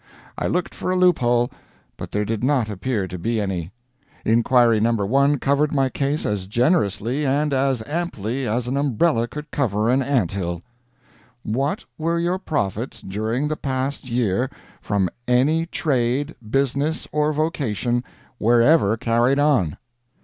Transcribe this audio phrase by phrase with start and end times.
[0.35, 1.51] I looked for a loophole,
[1.95, 3.71] but there did not appear to be any.
[4.25, 4.93] Inquiry No.
[4.93, 10.01] 1 covered my case as generously and as amply as an umbrella could cover an
[10.01, 10.63] ant hill:
[11.43, 14.49] What were your profits, during the past year,
[14.81, 18.03] from any trade, business, or vocation,
[18.39, 19.77] wherever carried on?